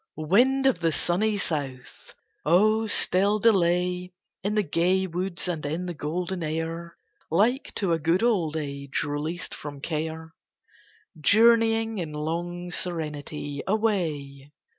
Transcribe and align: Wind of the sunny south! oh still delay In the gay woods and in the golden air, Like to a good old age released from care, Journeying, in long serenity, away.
Wind 0.15 0.65
of 0.65 0.79
the 0.79 0.91
sunny 0.91 1.37
south! 1.37 2.15
oh 2.43 2.87
still 2.87 3.37
delay 3.37 4.11
In 4.43 4.55
the 4.55 4.63
gay 4.63 5.05
woods 5.05 5.47
and 5.47 5.63
in 5.63 5.85
the 5.85 5.93
golden 5.93 6.41
air, 6.41 6.97
Like 7.29 7.71
to 7.75 7.91
a 7.93 7.99
good 7.99 8.23
old 8.23 8.57
age 8.57 9.03
released 9.03 9.53
from 9.53 9.79
care, 9.79 10.33
Journeying, 11.19 11.99
in 11.99 12.13
long 12.13 12.71
serenity, 12.71 13.61
away. 13.67 14.51